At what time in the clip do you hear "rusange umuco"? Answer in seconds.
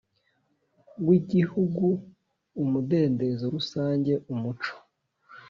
3.55-4.73